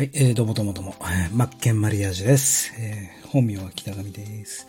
[0.00, 0.94] はい、えー、どうもどうもどうも、
[1.34, 2.72] マッケンマリアージュです。
[2.78, 4.66] えー、本名は北上です。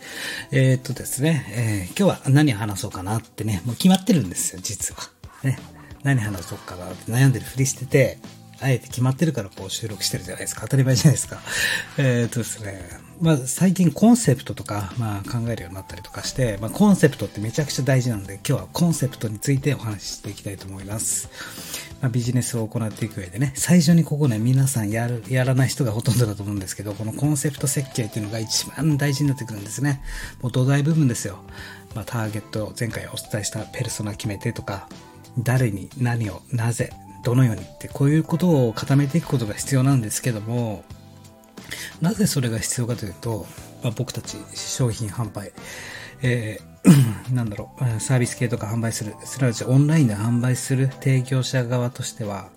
[0.50, 5.00] えー、っとですね、えー、今日は何話そうかなってね、もう決まってるんですよ、実は。
[5.42, 5.58] ね。
[6.02, 8.18] 何話そうかなって悩んでるふりしてて、
[8.62, 10.62] あえて決まってるからこう収録してるじゃないですか。
[10.62, 11.40] 当たり前じゃないですか。
[11.98, 12.88] え、っとですね、
[13.20, 21.28] まあ最近コンセプトとか、まあ考えるようになったりとかして、まあコンセプトってめちゃくちゃ大事なんで、今日はコンセプトについてお話ししていきたいと思います。
[22.00, 30.02] まあ、ビジネスを行っていく上でね、最初にここね、皆さんやる、やらない人がほとんどだと思うんですけど、このコンセプト設計っていうのが一番大事になってくるんですね。
[30.42, 31.38] もう土台部分ですよ。
[31.94, 34.88] まあ、ターゲット、前回お伝えしたペルソナ決めてとか、
[35.38, 40.84] 誰に何を、なぜ、どのようにって、こういうことを固めていくことが必要なんですけども、
[42.00, 43.46] なぜそれが必要かというと、
[43.82, 45.52] まあ、僕たち商品販売、
[46.22, 46.72] えー
[47.32, 52.50] なんだろう、サービス系とか販売する、すなわちオンラインで販売する提供者側としては、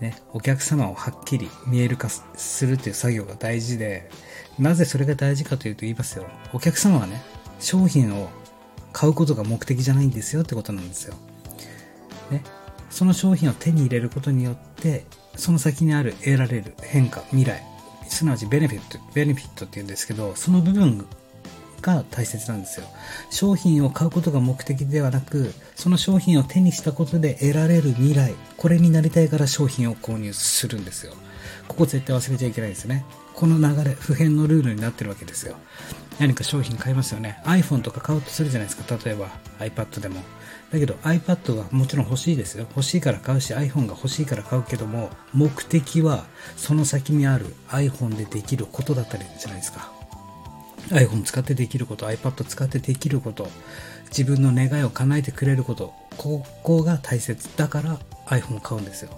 [0.00, 4.10] ね、お客様をはっきり見える化するという作業が大事で、
[4.58, 6.26] なぜそれが大事かというと言いますよ。
[6.52, 7.22] お客様はね、
[7.58, 8.30] 商品を
[8.92, 11.14] 買うことが目的じゃないんですよってことなんですよ。
[12.30, 12.42] ね。
[12.90, 15.04] その商品を手に入れることによって、
[15.36, 17.62] その先にある得られる変化、未来、
[18.08, 21.06] すなわちベネフィット、ベネフィットって言うんですけど、その部分
[21.82, 22.86] が大切なんですよ。
[23.30, 31.14] 商品を買うことが目的ではなく、その商品を手にしたことで得られる未来、これになりたいから商品を購入するんですよ。
[31.68, 33.04] ここ絶対忘れちゃいけないですね。
[33.34, 35.56] この流れ、普遍のルールになってるわけですよ。
[36.18, 37.40] 何か商品買いますよね。
[37.44, 38.98] iPhone とか買おうとするじゃないですか。
[39.04, 40.22] 例えば iPad でも。
[40.72, 42.66] だけど iPad はもちろん欲しいですよ。
[42.70, 46.24] 欲しいから買うし iPhone が欲しいから買うけども、目的は
[46.56, 49.92] その先にある iPhone でできることだったりじゃないですか。
[50.90, 53.48] iPhone 使ってできること、iPad 使ってできること、
[54.08, 59.10] 自分の願いを叶えてくれること、ここが大切だから iPhone 買うんですよ。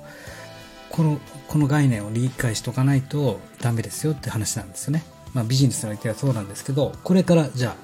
[0.91, 5.05] この、この概念を理解しとかないとダメですよって話なんですよね。
[5.35, 7.77] まあビジネスの相手はそうなんですけど、これからじゃあ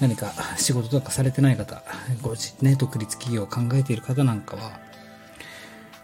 [0.00, 1.82] 何か仕事とかされてない方、
[2.22, 4.80] ご自ね、独立企業を考えている方なんかは、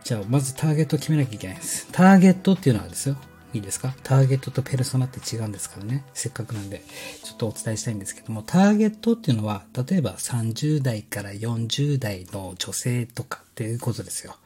[0.04, 1.88] じゃあまずターゲットを決めなきゃいけないんです。
[1.92, 3.16] ターゲットっていうのはですよ、
[3.52, 3.94] いいですか？
[4.04, 6.04] ターゲットとペルソナって違うんですからね。
[6.14, 6.82] せっかくなんで、
[7.24, 14.36] ちょっとお伝えしたいんですけども、ターゲットっていうのは、例えば30代から40代の女性とかっていうことですよ。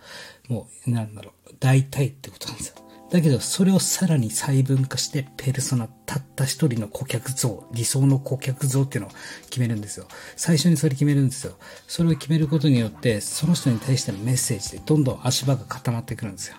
[0.49, 2.77] もう、なんだろう、大体ってことなんですよ。
[3.15, 9.13] だけど、それをさらに細分化して、ペルソナ、たった一人の顧客像、理想の顧客像っていうのを
[9.51, 10.09] 決めるんですよ。
[10.35, 11.57] 最初にそれ決めるんですよ。
[11.87, 16.57] それを決めることによって、その人に対してのメッセージでどんどん足場が固まってくるんですよ。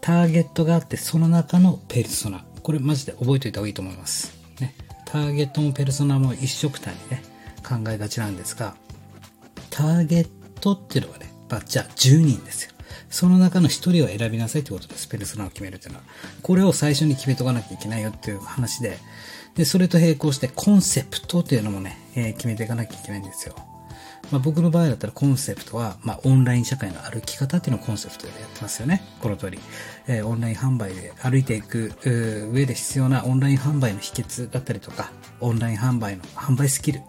[0.00, 2.46] ターゲットがあって、その中のペルソナ。
[2.62, 4.32] これマジで覚えておいた方がいいと思います。
[4.60, 4.74] ね。
[5.04, 7.22] ターゲットもペルソナも一色単にね、
[7.62, 8.76] 考えがちなんですが、
[9.68, 10.28] ターゲッ
[10.62, 12.77] トっていうのはね、まあ、じゃあ10人ですよ。
[13.10, 15.08] その中の1人を選びなさいってことです。
[15.08, 16.04] ペルソナを決めるっていうのは。
[16.42, 18.98] これを最初に決めとかなきゃいけないよっていう話で、
[19.54, 23.54] で、それと並行してコンセプトっていうのもね、えー、決めていかなきゃいけないんですよ。
[24.30, 29.02] まあ、僕の場合だったらコンセプトは、まあ、オンライン社会の歩き方っていうのをコンセプトでやってますよね。
[29.20, 29.58] この通り。
[30.06, 31.92] えー、オンライン販売で歩いていく
[32.52, 37.00] 上で必要なオンライン販売の秘訣だったりとか、オンライン販売の販売スキル。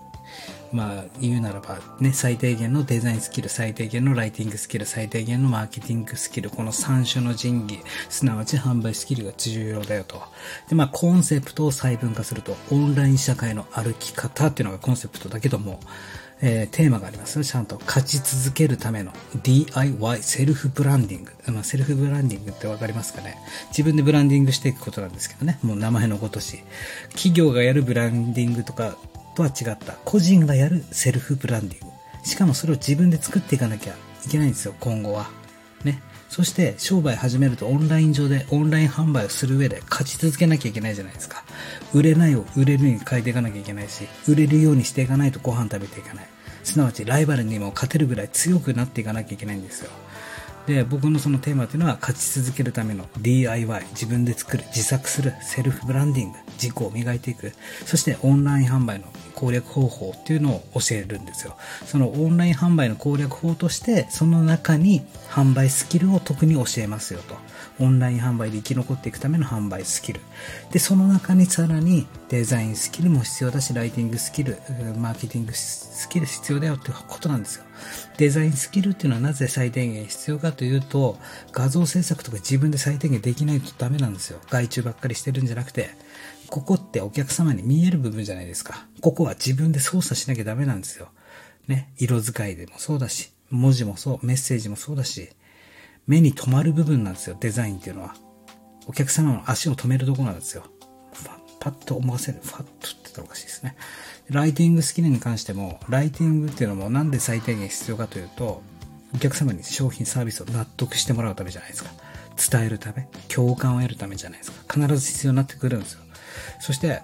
[0.72, 10.22] まあ、言うならば、ね、最低限のデザインスキル、最低限のライティングスキル、最低限のマーケティングスキル、この3種の神器、すなわち販売スキルが重要だよと。
[10.70, 15.80] で、まあ、コンセプトを細分化すると、オンライン社会の歩き方っていうのがコンセプトだけども、
[16.42, 19.12] えー、テーマがありますちゃんと勝ち続けるための
[19.44, 21.32] DIY セルフブランディング。
[21.52, 23.38] まあ、セルフブランディングってわかりますかね
[23.70, 25.60] 自分でブランディングしていくことなんですけどね。
[25.64, 26.60] もう名前のごとし。
[27.10, 28.96] 企業がやるブランディングとか
[29.36, 31.94] とは違った、個人がやるセルフブランディング。
[32.24, 33.94] しかもそれを自分で作っていかなきゃ
[34.26, 35.30] いけないんですよ、今後は。
[35.84, 36.02] ね。
[36.30, 41.44] そして商売始めるとオンライン上でオンライン販売をする上で勝ち続けなきゃいけないじゃないですか。
[41.94, 46.28] 売れないを売れるに変えていかなきゃいけないし、売れるようにしていかないとご飯食べていかない。
[46.64, 49.90] すなわちライバルにも勝てるぐらい強くなっていかなきゃいけないんですよ。
[50.70, 57.54] で、僕のそのテーマというのは勝ち続けるための DIY、自分で作る、自作する、セルフブランディング、自己を磨いていく、
[57.86, 61.58] そしてオンライン販売の攻略方法っていうのを教えるんですよ。
[61.88, 67.36] そのオンライン販売の攻略法として、その中に販売スキルを特に教えますよと。
[67.80, 70.22] オンライン販売で生き残っていくための販売スキル。
[70.72, 74.60] で、その中にさらにデザインスキルも必要だし、ライティングスキル、
[75.00, 77.64] マーケティングスキル必要だよっていうことなんですよ。
[78.18, 81.18] デザインスキルっていうのはなぜ最低限必要かというと、
[81.52, 84.40] 画像制作とか自分で最低限できないとダメなんですよ。
[84.50, 85.90] 外注ばっかりしてるんじゃなくて、
[86.50, 88.88] ここってお客様に見える部分じゃないですか。
[89.02, 91.10] ここは自分で操作しなきゃダメなんですよ。
[91.68, 91.94] ね。
[91.98, 95.30] 色使いでもそうだし、文字もそう、メッセージもそうだし、
[96.08, 98.16] 目に留まる部分なんですよ、デザインっていうのは。
[98.88, 100.64] お客様の足を止めるとこなんですよ。
[101.60, 102.40] パッと思わせる。
[102.42, 103.76] ファッとって言ったらおかしいですね。
[104.30, 108.62] ライティングスキルに関しても、ライティングっていうのもなんで最低限必要かというと、
[109.16, 111.90] お客様に商品サービスを納得してもらうためじゃないですか。
[112.52, 114.74] 伝えるため、共感を得るためじゃないですか。
[114.74, 116.02] 必ず必要になってくるんですよ。
[116.60, 117.02] そして、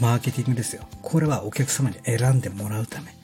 [0.00, 0.86] マーケティングですよ。
[1.02, 3.14] これはお客様に選んでもらうため。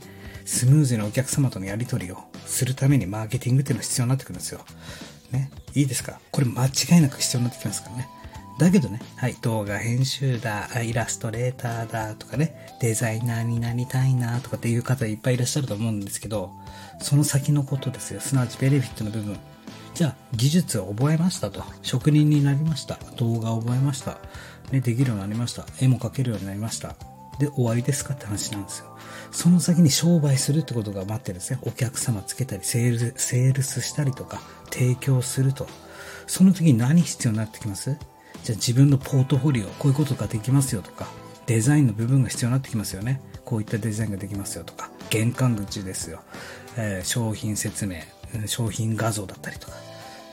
[0.44, 4.60] スムーズにお客様とのやり取りをするためにマーケティングっていうのが必要になってくるんですよ。
[5.30, 5.50] ね。
[5.74, 6.20] いいですか？
[6.32, 8.08] これ間違いなく必要になってきますからね。
[8.62, 16.52] だけどね、はい、動画編集だ、イラストレーターだとかね、デザイナーになりたいなとかっていう方いっぱいいらっしゃると思うんですけど、
[17.00, 18.20] その先のことですよ。
[18.20, 19.36] すなわちベネフィットの部分。
[19.94, 21.64] じゃあ、技術を覚えましたと。
[21.82, 22.98] 職人になりました。
[23.16, 24.18] 動画を覚えました。
[24.70, 25.66] ね、できるようになりました。
[25.80, 26.94] 絵も描けるようになりました。
[27.40, 28.96] で、終わりですかって話なんですよ。
[29.32, 31.58] その先に商売するってことが待ってるんですね。
[31.62, 35.66] お客様つけたり、セールスセールスしたりとか、提供すると。
[36.28, 37.96] その時に何必要になってきます？
[38.44, 41.06] じゃあ自分のポートフォリオ、こういうことができますよとか、
[41.46, 43.20] デザインの部分が必要になってきますよね。
[43.44, 46.20] こういったデザインができますよとか、玄関口ですよ。
[46.76, 47.96] えー、商品説明、
[48.46, 49.76] 商品画像だったりとか。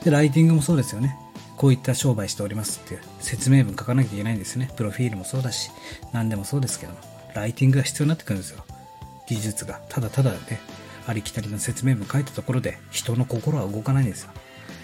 [0.04, 1.16] で、ライティングもそうですよね。
[1.56, 4.70] こういった商売しておりますっていう説明文書かなきゃいけないんですね。
[4.76, 5.70] プロフィールもそうだし、
[6.12, 6.98] 何でもそうですけども、
[7.34, 8.64] ライティングが必要になってくるんですよ。
[9.28, 9.80] 技術が。
[9.88, 10.38] ただただね、
[11.06, 14.30] ありきたりの説明文書いたところで人の心は動かないんですよ。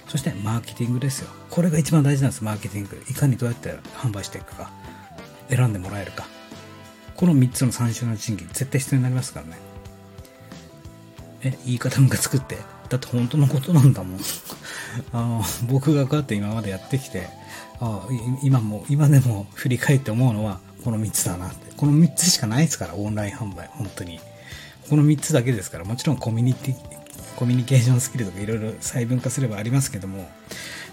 [0.09, 1.29] そしてマーケティングですよ。
[1.51, 3.03] これが一番大事なんです、マーケティング。
[3.09, 4.71] いかにどうやって販売していくか、
[5.49, 6.27] 選んでもらえるか。
[7.17, 9.59] この3つの3種の賃金、絶対必要になりますからね。
[11.43, 12.59] え、言い方ムカつくって。
[12.89, 14.21] だって本当のことなんだもん。
[15.13, 17.29] あの、僕がこうやって今までやってきて、
[17.81, 18.07] あ
[18.43, 21.73] 今も、今でも振り返って思うのは、この3つだなって。
[21.77, 24.21] この3つしかないですから、オンライン販売、本当に。
[24.89, 27.06] この3つだけですから、もちろんコミュニティ、
[27.37, 30.29] コミュニケーションスキルとかいろいろ細分化すればありますけども、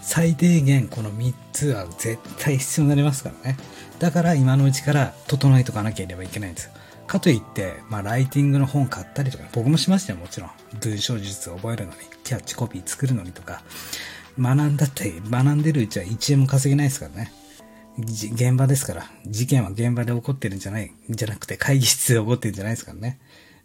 [0.02, 3.58] 最低限この3つは絶対必要になりますからね。
[4.00, 6.74] だから今のうちから整えとかなければいけないんですよ。
[7.08, 10.52] かといって、まあ、ライティングの本買ったりとか、僕もしましたよ、もちろん。
[10.80, 13.62] 文章術を覚えるのに、キャッチコピー作るのにとか、
[14.40, 17.32] 学んだって、学んでるうちは1円も稼げないですからね。
[17.98, 19.06] 現場ですから。
[19.28, 23.20] 事件は現場で起こってるんじゃない、じゃなくて会議室で起こってるんじゃないですからね。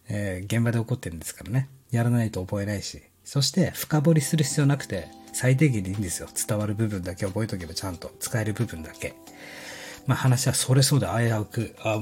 [0.08, 1.68] えー、現場で起こってるんですからね。
[1.90, 3.02] やらないと覚えないし。
[3.24, 6.28] そして、深掘りする必要なくて、最低限でいいんですよ。
[6.34, 9.14] 伝わる部分だけ覚えとけばちゃんと使える部分だけ。
[10.06, 11.98] まあ話はそれそうで危うく、あ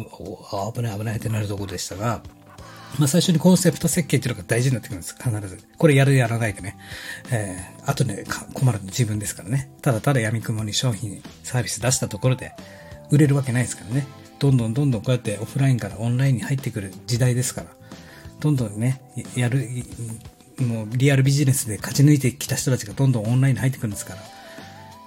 [0.73, 2.23] 危ない危ないってなるところでしたが、
[2.99, 5.17] まあ最初にコンセプト設計っていうのが大事になってくるんです。
[5.17, 5.59] 必ず。
[5.77, 6.79] これやるやらないでね。
[7.31, 8.25] えー、あとね、
[8.55, 9.71] 困るの自分ですからね。
[9.83, 12.53] ただただ闇雲に商品、サービス出したところで、
[13.11, 14.07] 売れるわけないですからね。
[14.39, 17.76] どんどんどんどんこうやってオフラインからオンラインに入ってくる時代ですから。
[18.41, 19.01] どんどんね、
[19.35, 19.69] やる、
[20.59, 24.21] もうリアルビジネスで勝ち抜いてきた人たちがどんどんオンラインに入ってくるんですから。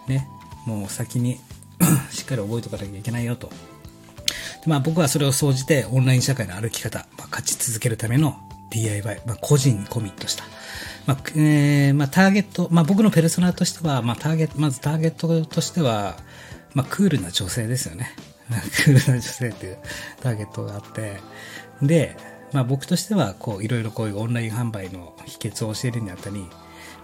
[0.08, 0.28] ね。
[0.66, 1.40] もう先に
[2.12, 3.48] しっかり覚えとかなきゃいけないよと。
[3.48, 8.38] でまあ僕はそれを総じてオンライン社会の歩き方、まあ、勝ち続けるための
[8.72, 10.44] DIY、まあ、個人にコミットした。
[11.06, 16.18] まあ、えー、まあ、ターゲット、まあ、僕のペルソナとしては、まあ、ターゲット、まずターゲットとしては、
[16.76, 18.14] まあ、クールな女性ですよね。
[18.86, 19.78] クールな女性っていう
[20.22, 21.20] ターゲットがあって、
[21.82, 22.16] で、
[22.52, 26.46] まあ、僕としては、こう、いろいろこういうオンライン販売の秘訣を教えるにあたり、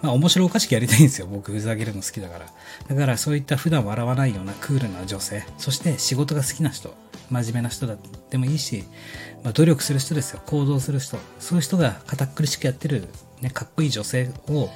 [0.01, 1.27] まあ面白おかしくやりたいんですよ。
[1.27, 2.45] 僕ふざけるの好きだから。
[2.87, 6.93] だからそういった普段笑わないようなクールな女性、そして仕事が好きな人、
[7.29, 8.83] 真面目な人だってもいいし、
[9.43, 10.41] まあ、努力する人ですよ。
[10.45, 11.17] 行動する人。
[11.39, 13.07] そういう人が堅苦しくやってる、
[13.41, 14.69] ね、かっこいい女性を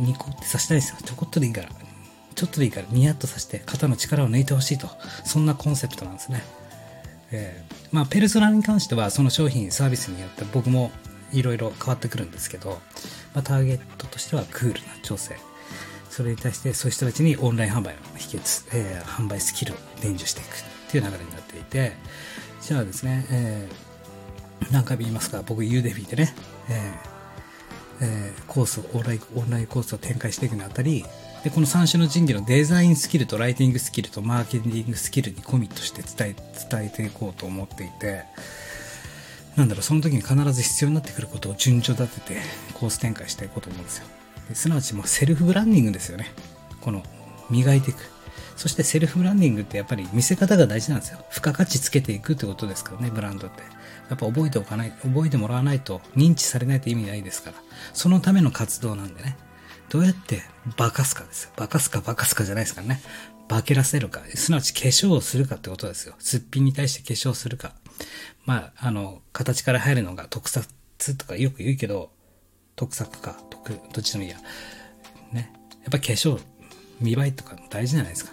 [0.00, 0.98] ニコってさせたいんですよ。
[1.04, 1.68] ちょこっとでいいから。
[2.34, 4.88] ちょっとでいいからニヤッとさせて肩の力を抜いてほしいと。
[5.24, 6.42] そんなコンセプトなんですね。
[7.32, 10.92] えー、まあ、ペルソナに関してはその商品、サービスによって僕も
[11.32, 12.80] いろいろ変わってくるんですけど、
[13.34, 15.36] まあ、ターゲットとしてはクールな女性。
[16.10, 21.92] それに対してそういう人たちにオンライン販売の秘訣、えー、販売スキルを伝授していくっていう流れになっていて、
[22.60, 26.34] じゃあですね、えー、何回も言いますが、僕ユーデフィでね、
[26.68, 27.12] えー
[28.02, 31.06] えー、コースオンライン、オンラインコースを展開していくにあたり、
[31.44, 38.24] で、この3種の神器のデザインスキルとライティングスキルとマーケティングスキルにコミットして伝え、伝えていこうと思っていて、
[39.56, 42.40] なんだろう、その時に必ず必要になってくることを順序立てて
[42.74, 44.06] コース展開していこうと思うんですよ
[44.48, 44.54] で。
[44.54, 46.32] すなわちもうセルフブランディングですよね。
[46.80, 47.02] この、
[47.50, 48.08] 磨いていく。
[48.56, 51.24] そしてセルフブランディングってやっぱり見せ方が大事なんですよ。
[51.30, 53.62] 付加価値つけていくってことですからね、ブランドって。
[54.08, 57.56] やっぱ覚えておかない、覚えてもらわないと認知されないと意味ないですから。
[57.92, 59.36] そのための活動なんでね。
[59.92, 60.40] どうやって
[60.78, 61.50] 化かすかですよ。
[61.54, 63.02] 化かすか化かすかじゃないですかね。
[63.46, 64.22] 化けらせるか。
[64.34, 66.14] すなわち化粧をするかってことですよ。
[66.18, 67.74] すっぴんに対して化粧するか。
[68.46, 70.66] まあ、あの、形から入るのが特撮
[71.18, 72.10] とかよく言うけど、
[72.74, 74.38] 特作か、特、どっちでもいいや。
[75.30, 75.52] ね。
[75.82, 76.40] やっぱ化粧、
[76.98, 78.32] 見栄えとか大事じゃないですか。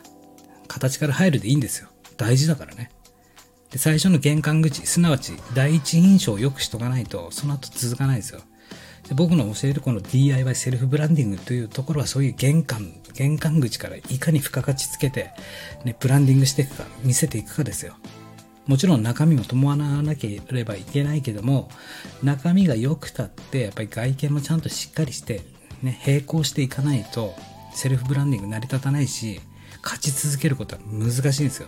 [0.70, 1.90] 形から入るでいいんですよ。
[2.16, 2.90] 大事だからね。
[3.70, 8.40] で、最初の玄関口、すなわち第一印象を良くしとかないと、その後続かないですよ。
[9.10, 15.32] で僕の教えるこの DIY セルフブランディングというところはそういう玄関、玄関口からいかに付加価値つけて、
[15.84, 17.96] ね、ブランディングしていくか、見せていくかですよ。
[18.68, 21.70] もちろん中身も伴わなければいけないけども、
[22.22, 25.42] 中身が良くたって、やっぱり外見もちゃんとしっかりして、
[25.82, 27.34] ね、並行していかないと、
[27.74, 29.42] セルフブランディング成り立たないし、
[29.82, 31.68] 勝ち続けることは難しいんですよ。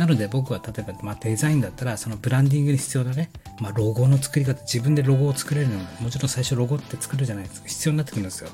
[0.00, 3.30] なので僕は例えば、まあ、デザインだったらそのブランディングに必要なね、
[3.60, 7.68] まあ、ロゴの作り方自分でロゴを作れるのももちろん最初ロゴって作るじゃないですか。
[7.68, 8.48] 必要になってくるんですよ。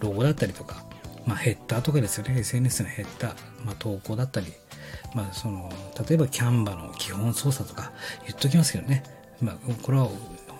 [0.00, 0.84] ロゴだったりとか、
[1.26, 2.38] まあ、ヘッダーとかですよね。
[2.38, 3.34] SNS のヘッダー、
[3.64, 4.48] まあ、投稿だったり、
[5.14, 5.72] まあ、その
[6.06, 7.92] 例えばキャンバの基本操作とか
[8.26, 9.02] 言っときますけどね、
[9.40, 10.10] まあ、これは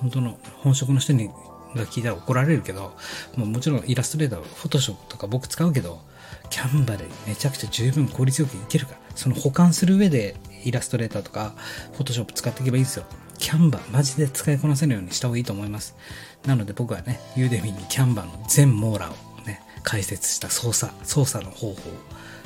[0.01, 1.29] 本当の本職の人に
[1.77, 2.95] が聞いたら怒られるけど、
[3.37, 6.01] もうもちろんイラストレーター、フォトショップとか僕使うけど、
[6.53, 11.55] キャンバでめちゃくちゃ十分効率よくいけるか、その保管する上でイラストレーターとか、
[11.95, 13.07] フォトショップ使っていけばいいですよ。
[13.39, 15.97] キャンバー、マジで使いこなせるようにした方がいいと思います。
[16.45, 21.77] なので僕はね、ユーデミにキャンバの全網羅をね、解説した操作、操作の方法を、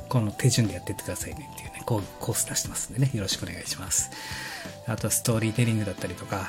[0.08, 4.08] この手順でやってってくださいねっていうね、こうコース出してますんでね、よろしくお願いします。
[4.86, 6.48] あとはストーリーテリングだったりとか、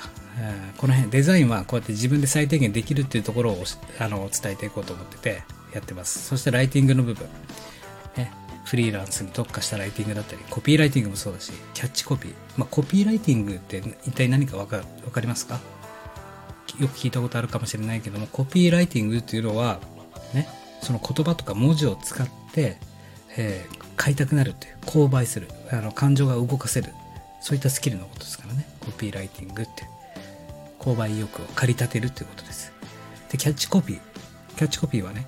[0.77, 3.63] この辺、デザインはこうやって自分で最低限できるっていうところを
[3.97, 5.41] あの伝えていこうと思ってて
[5.77, 6.27] やってます。
[6.27, 7.27] そしてライティングの部分。
[8.17, 8.31] ね、
[8.65, 12.33] フリーランスに特化したライティングだったり、コピーライティングもそうだし、キャッチコピー。
[12.57, 15.59] まあ、コピーライティングって一体何かわかわかりますか？
[16.79, 19.79] よく聞いたことあるかもしれないけども、コピーライティングっていうのは、
[20.33, 20.47] ね、
[20.81, 22.77] その言葉とか文字を使って、
[23.37, 26.93] えー、買いたくなるっていう、購買する、あの感情が動かせる、
[27.39, 29.87] そういったスキルのことですからね、コピーライティングって。
[30.79, 32.71] 購買意欲を駆り立てるということです。
[33.29, 33.99] で、キャッチコピー。
[34.55, 35.27] キャッチコピーはね、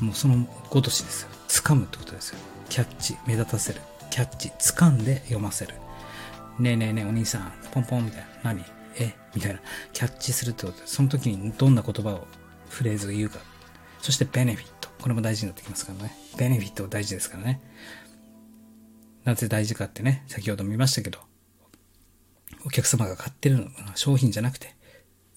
[0.00, 1.28] もうそのごとしですよ。
[1.48, 2.38] 掴むってことですよ。
[2.68, 3.80] キャッチ、目立たせる。
[4.10, 5.74] キャッチ、掴んで読ませる。
[6.58, 8.26] ねえねえねえ、お兄さん、ポンポンみたいな。
[8.44, 8.64] 何？
[8.98, 9.14] え？
[9.34, 9.60] みたいな。
[9.92, 12.26] キャッチするってことで、その時にどんな言葉を、
[12.68, 13.38] フレーズを言うか。
[14.00, 14.88] そしてベネフィット。
[15.00, 16.16] これも大事になってきますからね。
[16.38, 17.60] ベネフィット大事ですからね。
[19.24, 21.18] なぜ大事かってね、先ほど見ましたけど、
[22.64, 24.74] お客様が買ってるのは商品じゃなくて、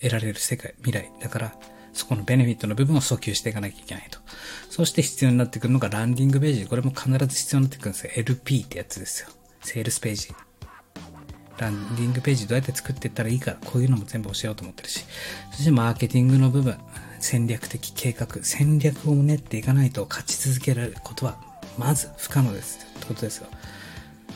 [0.02, 1.12] 得られる世界、未来。
[1.20, 1.56] だから、
[1.94, 4.20] そこのベネフィットの部分を訴求していかなきゃいけないと。
[4.70, 6.66] そして必要になってくるのがランディングページ。
[6.66, 8.12] これも必ず必要になってくるんですよ。
[8.16, 9.30] LP ってやつですよ。
[9.62, 10.30] セールスページ。
[11.58, 15.06] ランディングページどうやって作っていったらいいか、こういうのも全部教えようと思ってるし。
[15.52, 16.78] そしてマーケティングの部分。
[17.20, 18.28] 戦略的計画。
[18.44, 21.40] 戦略を練っていかないと勝ち続けられることは、
[21.78, 22.86] まず不可能です。
[22.98, 23.48] ってことですよ。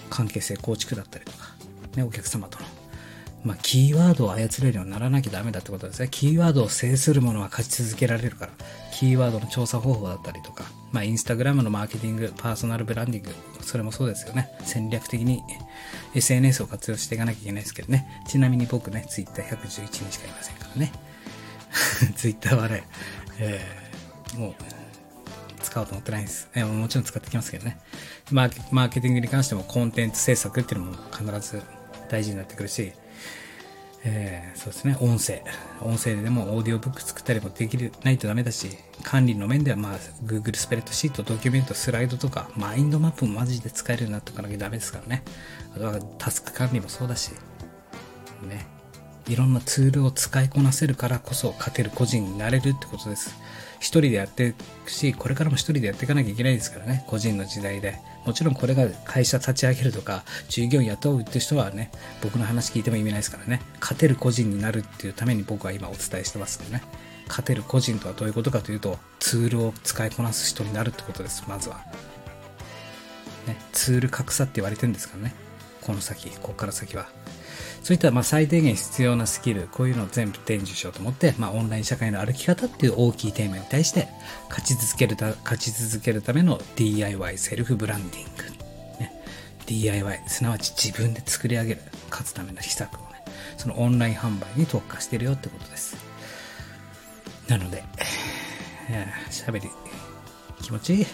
[0.10, 1.56] 関係性構築だったりとか、
[1.96, 2.81] ね、お客様との。
[3.43, 6.10] まあ、キーワードを操れるようにならなきゃダメだってことですね。
[6.12, 8.51] キーワードを制するものは勝ち続けられるから。
[8.93, 13.31] キーワードの調査方法だったりとか、まあ、インスタグラムのマーケティング、パーソナルブランディング、
[13.63, 14.51] それもそうですよね。
[14.63, 15.41] 戦略的に
[16.13, 18.24] SNS を活用していかなきゃいけないですけどね。
[18.27, 20.91] ちなみに僕ね、ツイッター111人しかいませんからね。
[22.15, 22.83] ツイッターはね、
[23.39, 24.55] えー、もう、
[25.63, 26.50] 使おうと思ってないんです。
[26.53, 27.79] えー、もちろん使ってきますけどね。
[28.29, 31.63] マーケティングに関してもコンテンツ制作っていうのも必ず
[32.10, 32.93] 大事になってくるし、
[34.03, 35.43] えー、そうですね、音声。
[35.81, 38.70] 音声でもオーディオブック作ったりもできる、ないとダメだし、
[39.03, 45.24] 管理の面ではまあ、Google スプレッドシート、ドキュメント、スライドとか、マインドマップもマジで使えるようになっておかなきゃダメですからね。
[45.75, 47.31] あとはタスク管理もそうだし、
[48.48, 48.65] ね。
[49.27, 53.36] いろんなツールを使いこなせるからこそ勝てる個人になれるってことです。
[53.82, 54.54] 一人でやってい
[54.86, 58.00] くし、これからも一人でやっていかなきゃいけないですからね、個人の時代で。
[58.26, 66.84] もちろんこれが会社立ち上げるとか、従業員雇うって人はね、僕の話聞いても意味ないですからね、勝てる個人になるっていうために僕は今お伝えしてますんでね。
[67.28, 71.84] 勝てる個人とはどういうことかというと、ツールを使いこなす人になるってことです、まずは。
[73.48, 75.34] ね、ツール格差って言われてるんですからね。
[75.82, 77.10] この先、ここから先は。
[77.84, 84.08] そういったまあ最低限必要なスキル、こういうのを全部伝授しようと思って、まあ、オンライン社会の歩き方っていう大きいテーマに対して、
[84.50, 88.44] 勝ち続けるた、勝ち続けるための DIY、セルフブランディング。
[89.00, 89.24] ね、
[89.66, 93.24] DIY、すなわち自分で作り上げる、勝つための秘策をね、
[93.58, 95.96] そのオンライン販売に特化してるよってことです。
[97.48, 97.84] なので、
[99.32, 99.70] 喋り、
[100.62, 101.08] 気持ちいい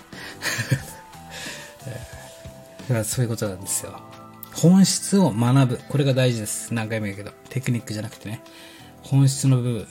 [3.06, 4.17] そういうことなんですよ。
[4.58, 5.80] 本質を学ぶ。
[5.88, 6.74] これが大事です。
[6.74, 7.32] 何回も言うけど。
[7.50, 8.42] テクニックじゃなくてね。
[9.04, 9.88] 本質の部分。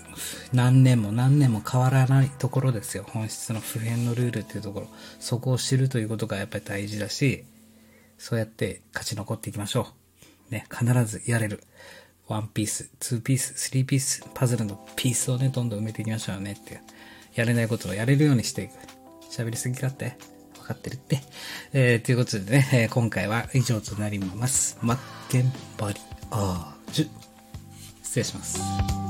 [0.52, 3.04] 何年も何年も変わらないところですよ。
[3.06, 4.88] 本質の普遍のルールっていうところ。
[5.20, 7.44] そこを知るということがやっぱり大事だし、
[8.18, 9.86] そうやって勝ち残っていきましょ
[10.50, 10.52] う。
[10.52, 11.62] ね、必ずやれる。
[12.26, 16.80] ワンピース、ツーピース、スリーピース、パズルのピースをね、どんどん埋めていきましょうよねっていう。
[17.36, 18.72] やれないことをやれるようにしていく。
[19.30, 20.18] 喋りすぎかって
[20.66, 21.20] わかってるって。
[21.72, 24.78] えー、ということでね、えー、今回は以上となります。
[24.82, 24.98] マッ
[25.30, 27.08] ケンバリアージュ。
[28.02, 29.05] 失礼します。